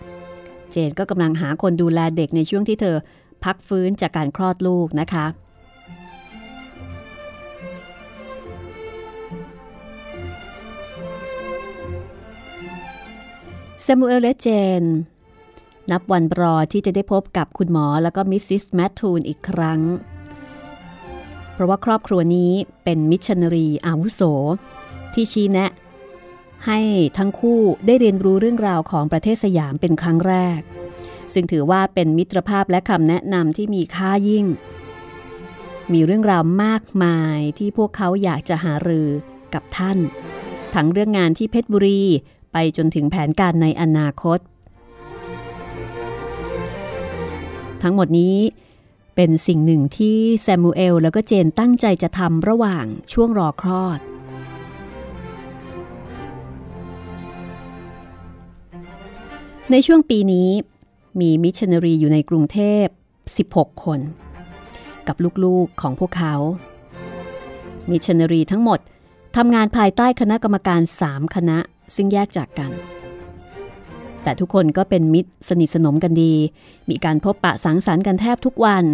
[0.70, 2.96] เจนก็กำลังหาคนดูแลเด็กในช่วงที่เธอ
[3.44, 5.26] พักฟื้นจากการคลอดลูกนะคะ
[13.84, 14.48] แซมูเอลและเจ
[14.80, 14.82] น
[15.90, 18.64] นับวันรอที่จะได้พบกับคุณหมอแล้วก็ Mrs.
[18.74, 19.80] แมททูนอีกครั้ง
[21.58, 22.52] เพราะว่าครอบครัวนี้
[22.84, 24.20] เป็นมิชชันนารีอาวุโส
[25.14, 25.70] ที่ชี้แนะ
[26.66, 26.80] ให้
[27.18, 30.60] ทั้งคู่ได้เรียนรู้เรื่องราวของประเทศสยามเป็นครั้งแรก
[31.34, 34.46] ซึ่งถือว่าเป็นมิตรภาพและคำแนะนำที่มีค่ายิ่ง
[35.92, 39.08] มีเรื่องราวมากมายที่พวกเขาอยากจะหารือ
[39.54, 39.98] กับท่าน
[40.74, 42.02] ทั้งเรื่องงานที่เพชรบุรี
[42.52, 44.38] ไปจนถึงแผนการในอนาคต
[47.82, 48.36] ทั้งหมดนี้
[49.20, 54.00] เป็นสิ่งหนึ่งที่แซมูเอลแล้วก็เจนตั้งใจจะทำระหว่างช่วงรอคลอด
[59.70, 60.48] ในช่วงปีนี้
[61.20, 62.86] มีมิชชันนารีอยู่ในกรุงเทพ
[63.36, 64.00] 16 คน
[65.08, 66.34] กับลูกๆของพวกเขา
[67.90, 68.80] มิชชันนารีทั้งหมด
[69.36, 71.58] ทำงานภายใต้คณะกรรมการ 3 คณะ
[71.94, 72.72] ซึ่งแยกจากกัน
[74.28, 76.34] แต่ทุกคนก็เป็นมิตรสนิทสนมกันดี
[76.90, 78.84] มีการพบปะสังสรรค์กันแทบทุกวัน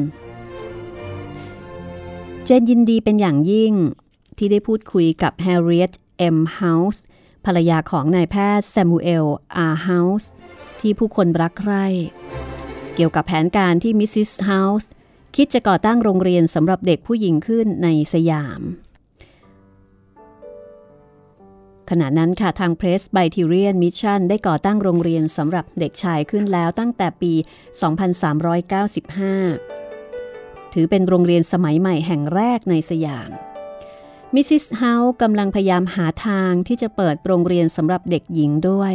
[2.44, 3.72] เจนยินดีเป็นอย่างยิ่ง
[4.38, 5.92] ที่ได้พูดคุยกับ Harriet
[6.36, 6.38] M.
[6.60, 6.98] House
[7.44, 9.26] ภรรยาของนายแพทย์ Samuel
[9.70, 9.74] R.
[9.88, 10.26] House
[10.80, 11.86] ที่ผู้คนรักใคร่
[12.94, 14.30] เกี่ยวกับแผนการที่ Mrs.
[14.46, 14.88] เฮาส์
[15.36, 18.62] คิดจะก่อตั้งโรงเรียนสำหรับเด็กผู้หญิงขึ้นในสยาม
[21.90, 27.32] ขณะนั้นค่ะทาง Presbyterian Mission ได้ก่อตั้งโรงเรียนสำหรับเด็กชายขึ้นแล้วตั้งแต่ปี
[28.68, 33.30] 2395 ถือเป็นโรงเรียนสมัยใหม่แห่งแรกในสยาม
[34.34, 38.94] มิสซิสเฮาส์กำลังพยายามหาทางที่จะเปิดโรงเรียนสำหรับเด็กหญิงด้วย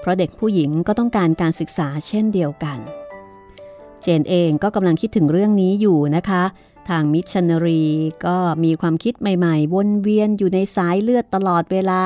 [0.00, 2.78] เพราะเด็กผู้หญิงก็ต้องการการศึกษาเช่นเดียวกัน
[4.02, 6.42] เจนเองก็กำลังคิดถึงเรื่องนี้อยู่นะคะ
[6.88, 7.84] ทางมิชชันนารี
[8.26, 12.02] ก็มีความคิดใหม่ๆ วนเวียนอยู่ในสายเลือดตลอดเวลา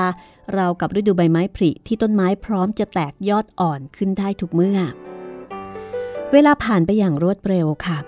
[0.55, 4.79] เรากับฤดูใบไม้ผลิที่ต้นไม้พร้อมจะแตกยอดอ่อนขึ้นได้ทุกเมื่อ
[6.33, 7.99] เวลาผ่านไปอย่างรวดเร็วค่ะ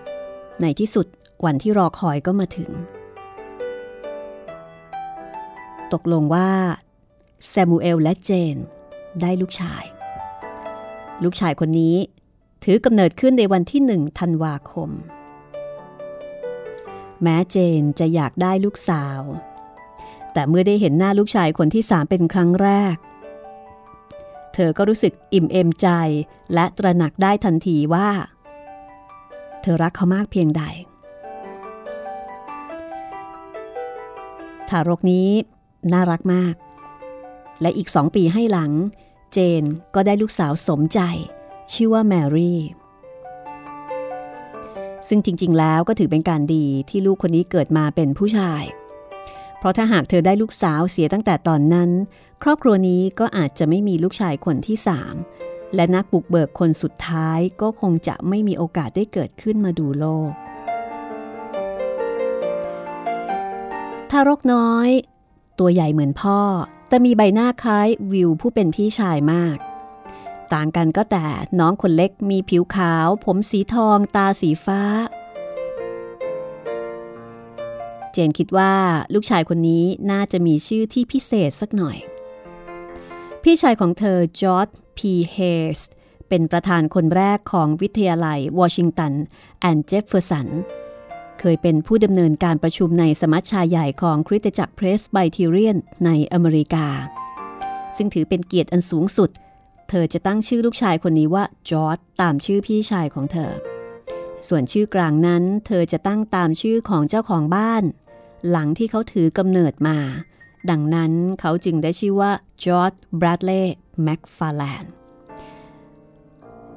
[0.60, 1.06] ในที่สุด
[1.44, 2.70] วันที่รอคอยก็มาถึง
[5.92, 6.50] ตกลงว่า
[7.48, 8.56] แซมูเอลและเจน
[9.20, 9.84] ได้ลูกชาย
[11.24, 11.96] ลูกชายคนนี้
[12.64, 14.90] ถือกำเนิดขึ้นในวันที่หนึ่งธันวาคม
[17.22, 19.20] แม้เจนจะอยากได้ลูกสาว
[20.32, 22.96] แต่เมื่อได้เห็นหน้าลูกชายคนที่สามเป็นครั้งแรก
[24.54, 25.88] เธอก็รู้สึกอิ่มเอมใจ
[26.54, 28.08] และตระหนักได้ทันทีว่า
[29.62, 30.62] เธอรักเขามากเพียงใด
[34.68, 35.28] ทารกนี้
[35.92, 36.54] น่ารักมาก
[37.60, 38.72] และอีกสองปีให้หลัง
[39.32, 41.00] เจนก็ได้ลูกสาวสมใจ
[41.72, 42.60] ชื่อว่าแมรี่
[45.08, 48.62] ซึ่งจริง ๆ แล้วก็ถือเป็นการดีที่ลูกคนนี้เกิดมาเป็นผู้ชาย
[49.58, 51.90] เพราะถ้าหากเธอได้ลูกสาวเสียตั้งแต่ตอนนั้น
[52.42, 55.14] ครอบครัวนี้ก็อาจจะไม่มีลูกชายคนที่สาม
[55.74, 60.32] และนักบุกเบิกคนสุดท้ายก็คงจะไม่มีโอกาสได้เกิดขึ้นมาดูโลก
[64.10, 64.88] ทารกน้อย
[65.58, 66.40] ตัวใหญ่เหมือนพ่อ
[66.88, 69.56] แต่มีใบหน้าคล้ายวิลล์ผู้เป็นพี่ชายมาก
[70.54, 71.26] ต่างกันก็แต่
[71.60, 74.82] น้องคนเล็กมีผิวขาว ผมสีทอง ตาสีฟ้า
[78.12, 78.74] เจนคิดว่า
[79.14, 81.98] ลูกชายคนนี้น่าจะมีชื่อที่พิเศษสักหน่อย
[83.42, 85.36] พี่ชายของเธอจอร์จพีเฮ
[85.78, 85.80] ส
[86.28, 89.12] เป็นประธานคนแรกของวิทยาลัยวอชิงตัน
[89.60, 90.48] แอนด์เจฟเฟอร์สัน
[91.40, 96.86] เคยเป็นผู้ดำเนินการประชุมในสมัชชาใหญ่ของคริสตจักรเพรสไบเทเรียนในอเมริกา
[97.96, 99.30] ซึ่งถือเป็นเกียรติอันสูงสุด
[99.88, 103.52] เธอจะตั้งชื่อลูกชายคนนี้ว่าจอร์จตามชื่อพี่ชายของเธอ
[104.48, 107.84] ส่วนชื่อกลางนั้นเธอจะตั้งตามชื่อของเจ้าของบ้าน
[108.50, 109.98] หลังที่เขาถือกำเนิดมา
[110.70, 112.32] ดังนั้นเขาจึงได้ชื่อว่า
[112.64, 113.62] จอร์จแบรดเลย์
[114.02, 114.84] แม็กฟาแลน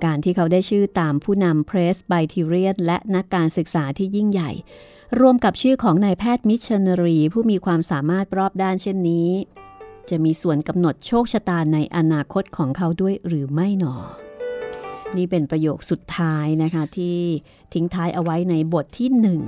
[0.04, 4.52] การที่เขาได้ชื่อตามผู้นำเพรสไบทีเรียนและนักการศึกษาที่ยิ่งใหญ่
[5.19, 9.30] รวมกับชื่อของนายแพทย์มิชชันนารีผู้มีความสามารถรอบด้านเช่นนี้
[10.12, 13.95] จะมีส่วนกำหนดโชคชะตาในอนาคตของเขาด้วยหรือไม่หนอ
[15.17, 17.19] นี่เป็นประโยคสุดท้ายนะคะที่
[17.74, 19.41] ทิ้งท้ายเอาไว้ในบทที่หนึ่ง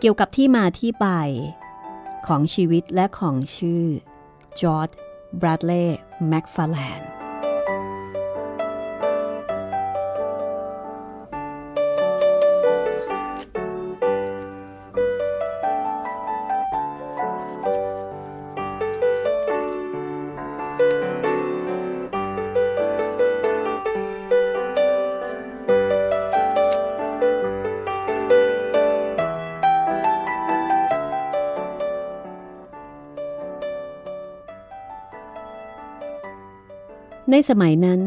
[0.00, 1.06] เกี่ยวกับที่มาที่ไป
[2.26, 3.84] ของชีวิตและของชื่อ
[4.60, 4.88] จอร์จ
[5.40, 5.84] บรัดเล่
[6.28, 7.17] แม็กฟาแลนด์
[37.50, 38.00] สมัยนั้น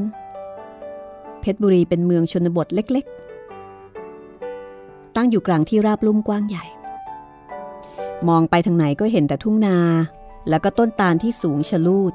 [1.40, 6.66] เพชรบุรีเป็นเมืองชนบทเล็กๆ ตั้งอยู่กลางที่ราบลุ่มกว้างใหญ่
[8.28, 9.78] มองไปทางไหนก็เห็นแต่ทุ่งนา
[10.50, 12.14] แล้วก็ต้นตาลที่สูงชะลูด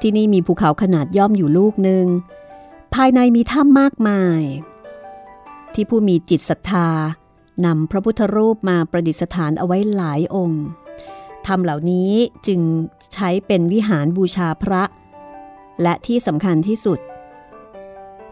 [0.00, 2.06] ที่นี่มีภูเขาขนาดย่อมอยู่ลูกหนึ่ง
[2.94, 4.42] ภายในมีถ้ำมากมาย
[5.74, 6.88] ที่ผู้มีจิตศรัทธา
[7.66, 10.64] นำพระพุทธรูปมาประดิษฐานเอาไว้หลายองค์
[11.46, 12.12] ถ้ำเหล่านี้
[12.46, 12.60] จึง
[13.14, 14.82] ใช้เป็นวิหารบูชาพระ
[15.82, 16.98] และที่สำคัญที่สุด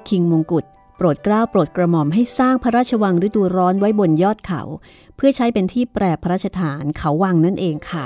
[0.08, 0.64] คิงมงกุฎ
[0.96, 4.62] โปรดเกล้าโปรดกระหม่อมให้สร้างพระราชวังฤดูร้อนไว้บนยอดเขา
[5.16, 8.04] เพื่อใช้เป็นที่แปรพระราชฐานเขาวังนั่นเองค่ะ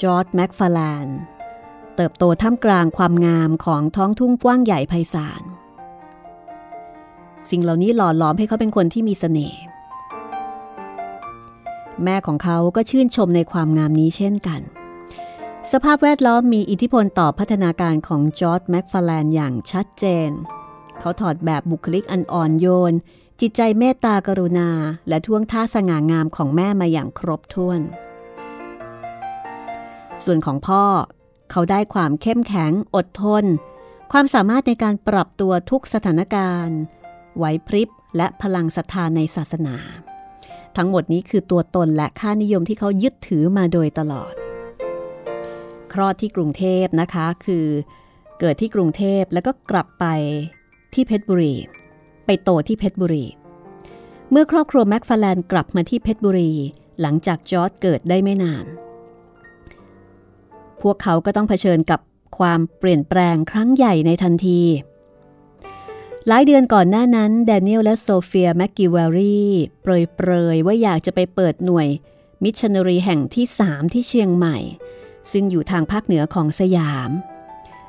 [0.00, 1.06] จอร์ดแม็กฟาแลน
[1.96, 5.42] เติบโตท่ามกลางความงามของท้องทุ่งกว้างใหญ่ไพศาล
[7.50, 9.60] สิ่งเหล่านี้หล่อหลอมให้เขาเป็นคนที่มีสเสน่ห์
[12.04, 14.60] แม่ของเขาก็ชื่นชมในความงามนี้เช่นกัน
[15.72, 20.30] สภาพแวดล้อมมีอิทธิพลต่อพัฒนาการของจอร์ดแม็กฟาแลนอย่างชัดเจน
[21.00, 22.92] เขาถอดแบบบุคลิกอันอ่อนโยน
[23.40, 24.70] จิตใจเมตตากรุณา
[25.08, 27.80] และท่วงท่าสง่างามของแม่มาอย่างครบถ้วน
[30.24, 30.84] ส่วนของพ่อ
[31.50, 33.44] เขาได้ความเข้มแข็งอดทน
[34.12, 36.78] ความสามารถในการปรับตัวทุกสถานการณ์
[37.36, 39.76] ไหวพริบและพลังศรัทธาในศาสนา
[40.76, 44.32] ทั้งหมดนี้คือตัวตนและค่านิยมที่เขายึดถือมาโดยตลอด
[45.92, 47.66] คลอดที่กรุงเทพนะคะคือ
[48.40, 50.06] เกิดที่กรุงเทพแล้วก็กลับไป
[50.94, 51.54] ที่เพชรบุรี
[52.26, 53.24] ไปโตที่เพชรบุรี
[54.30, 56.52] เมื่อครอบครัวแม็กฟาแลนกลับมาที่เพชรบุรี
[57.00, 58.66] หลังจากจอร์ดเกิดได้ไม่นาน
[60.82, 62.00] พวกเขาก็ต้องเผชิญกับ
[62.38, 64.60] ความเปลี่ยนแปลงครั้งใหญ่ในทันที
[66.32, 69.40] หลายเดือนก่อนหน้านั้นแดเนียลและโซเฟียแมกกิลวารี
[69.82, 71.88] เปรยๆ ว่าอยากจะไปเปิดหน่วย
[72.42, 74.58] มิชชันนารีแห่งที่ 3 ที่เชียงใหม่
[75.30, 77.10] ซึ่งอยู่ทางภาคเหนือของสยาม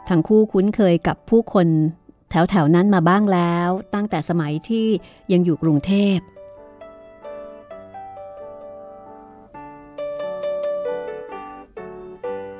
[0.09, 1.67] ทั้งคู่คุ้นเคยกับผู้คน
[2.29, 4.87] แถวๆ นั้นมาบ้างแล้ว ตั้งแต่สมัยที่
[5.31, 6.17] ยังอยู่กรุงเทพ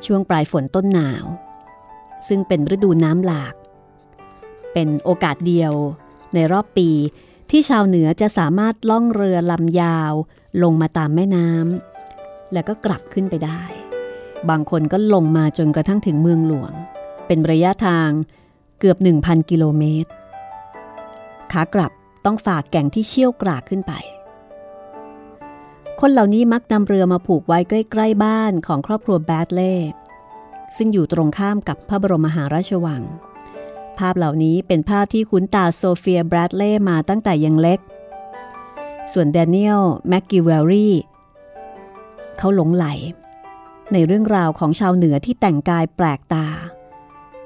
[0.06, 1.26] ช่วงปลายฝนต้นหนาว
[2.28, 3.54] ซึ่งเป็นฤดูน้ำหลาก
[4.74, 5.74] เป็นโอกาสเดียว
[6.34, 6.90] ในรอบปี
[7.50, 10.14] ที่ชาวเหนือจะสามารถล่องเรือลำยาว
[10.64, 13.62] ลงมาตามแม่น้ำแล้วก็กลับขึ้นไปได้
[14.50, 16.74] บางคนก็ลงมาจนกระทั่งถึงเมืองหลวง
[17.28, 18.10] เป็นระยะทาง
[18.80, 20.12] เกือบ 1,000 กิโลเมตร
[21.52, 21.92] ขากลับ
[22.26, 23.94] ต้องฝากแก่งที่เชี่ยวกรากขึ้นไป
[26.00, 29.76] คนเหล่านี้มักนำเรือมาผูกไว้ใกล้ ๆ บ้านของครอบครัวแบรดเลย์
[30.78, 33.02] ซึ่งอยู่ตรงข้ามกับพระบรมมหาราชวัง
[34.02, 37.80] ภาพเหล่านี้เป็นภาพที่คุ้นตาโซเฟียแบรดเลย์มาตั้งแต่ยังเล็ก
[39.12, 40.96] ส่วนแดเนียลแม็กกิเวลรี่
[42.38, 42.86] เขาหลงใหล
[43.94, 46.48] ในเรื่องราวของชาวเหนือที่แต่งกายแปลกตา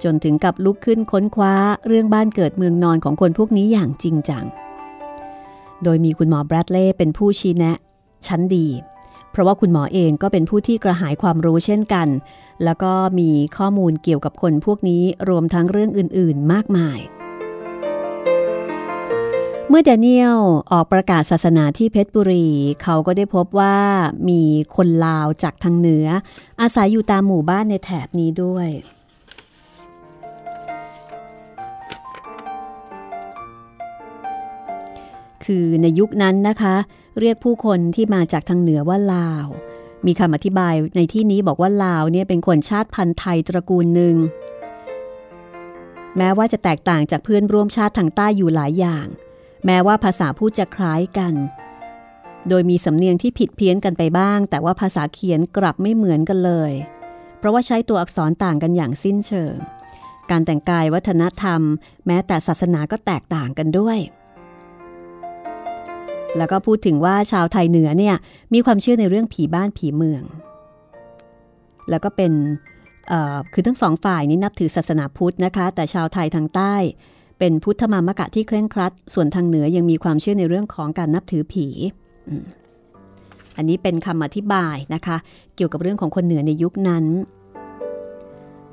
[0.03, 1.53] จนถึงกับลุกขึ้นค้นคว้า
[1.87, 4.45] เรื่องบ้านเกิดเมืองนอนของคนพวกนี้อย่างจริงจัง
[5.83, 7.77] โดยมีคุณหมอแบรดเล่เป็นผู้ชี้แนะ
[8.27, 8.67] ชั้นดี
[9.35, 12.07] เพราะว่าคุณหมอเองก็เป็นผู้ที่กระหายความรู้เช่นกัน
[12.63, 16.99] แล้วก็มีข้อมูลเกี่ยวกับคนพวกนี้รวมทั้งเรื่องอื่นๆ มากมาย
[19.69, 20.39] เมื่อแดเนียล
[20.71, 22.47] ออกประกาศศาสนาที่เพชรบุรี
[22.83, 23.77] เขาก็ได้พบว่า
[24.29, 24.41] มี
[24.75, 26.07] คนลาวจากทางเหนือ
[26.61, 28.69] อาศัยอยู่ตามหมู่บ้านในแถบนี้ด้วย
[35.45, 36.75] คือในยุคนั้นนะคะ
[37.19, 39.47] เรียกผู้คนที่มาจากทางเหนือว่าลาว
[40.05, 44.15] มีคำอธิบายในที่นี้บอกว่าลาวเนี่ยเป็นคนชาติพันธุ์ไทยตระกูลหนึ่ง
[46.17, 49.07] แม้ว่าจะแตกต่างจากเพื่อนร่วมชาติทางใต้อยู่หลายอย่าง
[49.65, 51.33] แม้ว่าภาษาพูดจะคล้ายกัน
[52.49, 56.71] โดยมีสำเนียงที่ผิดเพี้ยนกันไปบ้าง แต่ว่าภาษาเขียนกลับไม่เหมือนกันเลย
[57.39, 59.55] เพราะว่าใช้ตัวอักษรต่างกันอย่างสิ้นเชิง
[60.31, 61.61] การแต่งกายวัฒนธรรม
[62.07, 63.99] แม้แต่ศาสนาก็แตกต่างกันด้วย
[66.37, 68.15] แล้วก็พูดถึงว่าชาวไทยเหนือเนี่ย
[68.53, 70.23] มีความเชื่อในเรื่องผีบ้านผีเมือง
[71.89, 72.31] แล้วก็เป็น
[73.53, 76.75] คือทั้งสองฝ่ายนี้นับถือศาสนาพุทธนะคะ แต่ชาวไทยทางใต้
[77.39, 81.67] เป็นพุทธมามกะที่เคร่งครัด ส่วนทางเหนือยังมีความเชื่อในเรื่องของการนับถือผี
[83.57, 85.17] อันนี้เป็นคำอธิบายนะคะ
[85.55, 87.05] เกี่ยวกับเรื่องของคนเหนือในยุคนั้น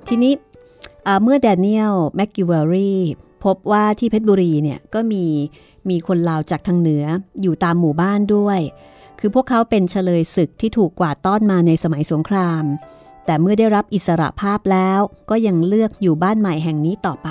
[0.08, 0.32] ทีนี้
[1.22, 2.92] เมื่อแดเนียลแมกกิลวารี
[3.44, 5.24] พบว่าที่เพชรบุรีเนี่ยก็มี
[5.90, 7.04] มีคนลาวจากทางเหนือ
[7.42, 8.60] อยู่ตามหมู่บ้านด้วย
[9.18, 12.64] คือพวกเขาเป็นเชลยศึกที่ถูกกวาดต้อนมาในสมัยสงคราม
[13.26, 17.30] แต่เมื่อได้รับอิสรภาพแล้วก็ยังเลือกอยู่บ้านใหม่แห่งนี้ต่อไป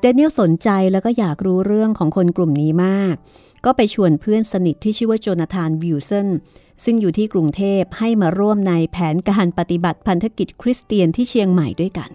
[0.00, 3.14] แดเนียลสนใจแล้วก็อยากรู้เรื่องของคนกลุ่มนี้มาก
[3.64, 6.28] ก็ไปชวนเพื่อนสนิทที่ชื่อว่าโจนาธานวิลสัน
[6.84, 12.10] ซึ่งอยู่ที่กรุงเทพให้มาร่วมในแผนการปฏิบัติพันธกิจคริสเตียนที่เชียงใหม่ด้วยกัน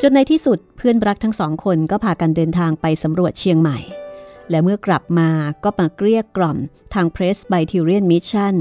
[0.00, 3.78] จนในที่สุดเพื่อนรักทั้งสองคนก็พากันเดินทางไปสำรวจเชียงใหม่
[4.50, 5.30] และเมื่อกลับมา
[5.64, 6.58] ก็มาเกลี้ยกล่อม
[6.94, 8.54] ทาง Presbyterian Mission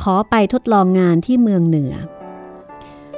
[0.00, 1.94] ขอไปทดลองงานที่เมืองเหนือ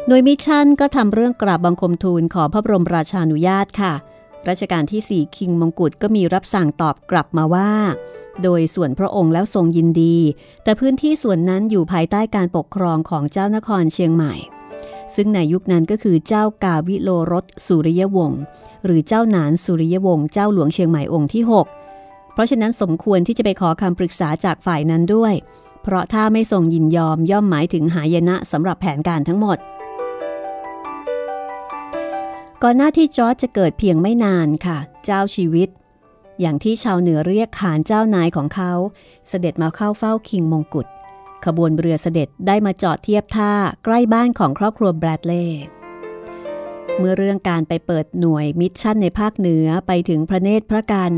[0.09, 3.95] โดย Mission ก็ทำเรื่องกราบบังคมทูลขอพระบรมราชานุญาตค่ะ
[4.49, 7.71] รัชกาลที่ 4 King มงกุฎก็มีรับสั่งตอบกลับมาว่า
[8.43, 10.17] โดยส่วนพระองค์แล้วทรงยินดี
[10.65, 14.35] แต่พื้นที่ส่วนนั้นอยู่ภายใต้การปกครองของเจ้านครเชียงใหม่
[15.15, 18.43] ซึ่งในยุคนั้นก็คือเจ้ากาวิโลรสสุริยวงศ์
[18.85, 21.86] หรือเจ้าหนานสุริยวงศ์เจ้าหลวงเชียงใหม่องค์ที่ 6
[22.37, 25.35] เพราะฉะนั้นสมควรที่จะไปขอคำปรึกษาจากฝ่ายนั้นด้วย
[25.83, 29.59] เพราะถ้าไม่ทรงยินยอมย่อมหมายถึงหายนะสำหรับแผนการทั้งหมด
[32.63, 35.69] ก่อนหน้าที่จอร์จจะเกิดเพียงไม่นานค่ะ เจ้าชีวิต
[36.41, 38.73] อย่างที่ชาวเหนือเรียกขานเจ้านายของเขา
[39.29, 40.87] เสด็จมาเข้าเฝ้าคิงมงกุฎ
[41.45, 43.53] ขบวนเรือเสด็จได้มาจอดเทียบท่า
[43.85, 45.65] ใกล้บ้านของครอบครัวแบรดเลย์
[46.99, 51.13] เมื่อเรื่องการไปเปิดหน่วยมิชชั่นในภาคเหนือไปถึงพระเนตรพระกรรณ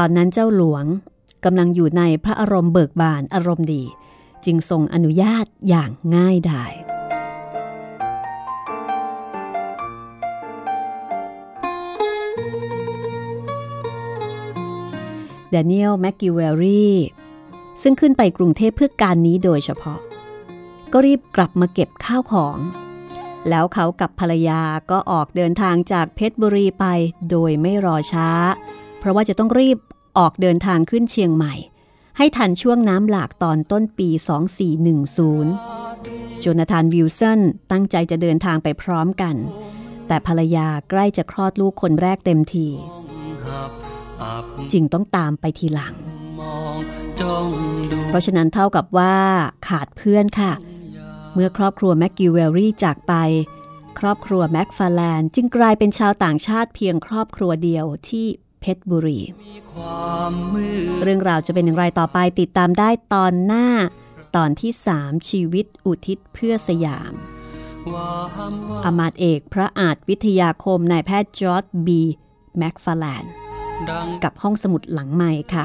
[0.00, 0.84] ตอนนั้นเจ้าหลวง
[1.44, 3.84] กำลังอยู่ในพระอารมณ์เบิกบานอารมณ์ดี
[4.44, 6.72] จึงทรงอนุญาตอย่างง่ายดาย
[15.50, 16.96] แดเนียลแมกกิเวลรี่
[17.82, 20.00] ซึ่งขึ้นไปกรุงเทพเพื่อการนี้โดยเฉพาะ
[20.92, 22.58] ก็รีบกลับมาเก็บข้าวของ
[23.48, 26.84] แล้วเขากับภรรยาก็ออกเดินทางจากเพชรบุรีไป
[27.30, 28.28] โดยไม่รอช้า
[29.06, 29.78] เพราะว่าจะต้องรีบ
[30.18, 31.54] ออกเดินทางขึ้นเชียงใหม่
[32.16, 34.08] ให้ทันช่วงน้ำหลากตอนต้นปี
[35.04, 37.40] 2410 โจนาธานวิลสัน
[37.70, 39.36] ตั้งใจจะเดินทางไปพร้อมกัน
[40.06, 42.68] แต่ภรรยาใกล้จะคลอดลูกคนแรกเต็มที
[44.72, 45.94] จึงต้องตามไปทีหลัง
[48.08, 49.16] เพราะฉะนั้นเท่ากับว่า
[49.68, 50.52] ขาดเพื่อนค่ะ
[51.34, 53.14] เมื่อครอบครัวแม็กกิวเวลรี่จากไป
[53.98, 58.26] ครอบครัวแม็กฟาแลนจึงกลายเป็นชาวต่างชาติเพียงครอบครัวเดียวที่
[58.68, 59.20] เพชรบุรี
[61.02, 63.66] เรื่องราวจะเป็นอย่างไรต่อไปติดตามได้ตอนหน้า
[64.36, 67.12] ตอนที่3ชีวิตอุทิศเพื่อสยาม
[68.84, 72.02] อำมาตย์เอกพระอาจวิทยาคมนายแพทย์จอร์จบี
[72.58, 73.24] แม็กฟาแลน
[74.24, 75.64] กับห้องสมุดหลังใหม่ค่ะ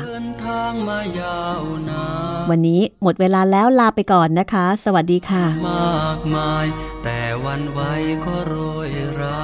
[2.49, 6.65] วันนี้หมดเวลาแล้วลาไปก่อนนะคะ สวัสดีค่ะ มากมาย
[7.03, 7.91] แต่วันไว้
[8.25, 8.55] ก็โร
[8.87, 8.89] ย
[9.19, 9.41] รา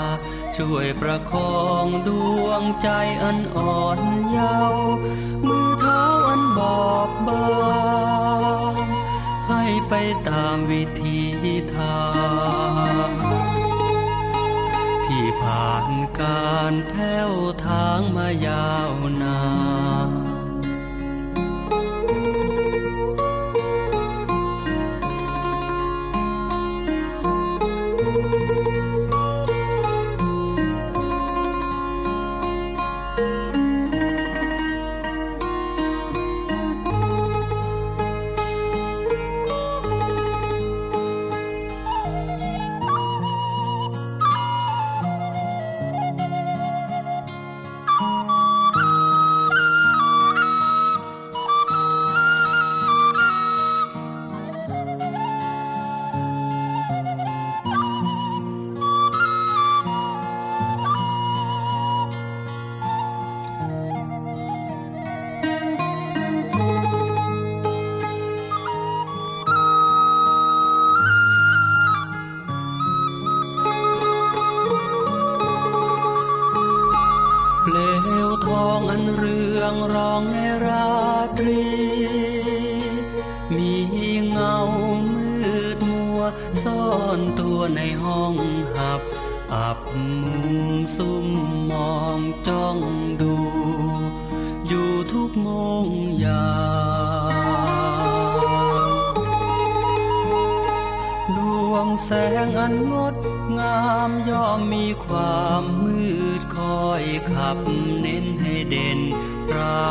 [0.58, 2.10] ช่วยประคองด
[2.44, 2.90] วงใจ
[3.24, 4.00] อันอ่อน
[4.32, 4.88] เยาว์
[5.48, 7.48] มือเท้าอันบอบบา
[8.84, 8.86] ง
[9.50, 9.94] ให้ไป
[10.30, 11.20] ตามวิธี
[11.76, 12.06] ทา
[13.08, 13.10] ง
[15.06, 15.88] ที่ผ่าน
[16.22, 17.32] การแผ้ว
[17.68, 18.92] ทางมายาว
[19.22, 19.42] นา
[20.10, 20.17] น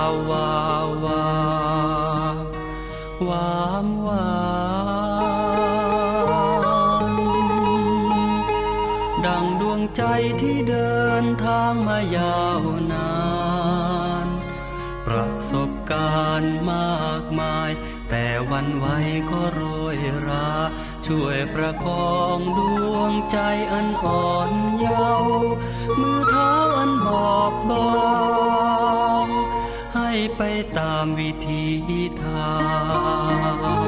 [0.07, 0.51] าววา
[1.05, 1.27] วา
[3.29, 4.27] วามวา
[7.05, 7.13] น
[9.27, 10.03] ดังดวงใจ
[10.43, 12.61] ที่เดินทางมายาว
[12.93, 13.15] นา
[14.25, 14.27] น
[15.07, 17.71] ประสบการณ์มากมาย
[18.11, 18.99] แต่วันไว้
[19.31, 19.61] ก็โร
[19.97, 19.99] ย
[20.29, 20.51] รา
[21.07, 22.61] ช่วยประคองด
[22.95, 23.39] วงใจ
[23.73, 24.51] อันอ่อน
[24.81, 25.53] เยาว์
[26.01, 27.89] มือเท้าอันบอบบา
[29.25, 29.26] ง
[30.37, 30.43] ไป
[30.79, 31.65] ตามวิธี
[32.23, 32.53] ทา
[33.77, 33.81] ง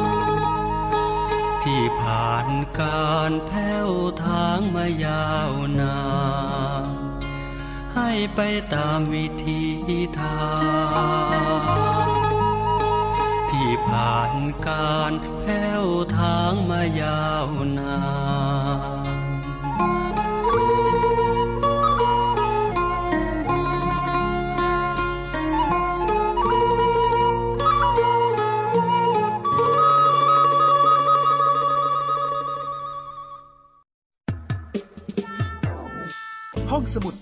[1.65, 2.47] ที่ผ่าน
[2.81, 3.91] การแผ้ว
[4.25, 6.01] ทางมายาวนา
[6.83, 6.85] น
[7.95, 8.41] ให้ไป
[8.75, 9.63] ตามวิธี
[10.21, 10.49] ทา
[11.55, 11.63] ง
[13.51, 14.33] ที่ผ่าน
[14.67, 15.85] การแผ้ว
[16.19, 17.47] ทางมายาว
[17.79, 17.99] นา
[18.97, 18.98] น